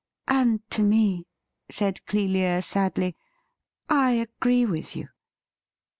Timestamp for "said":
1.69-2.03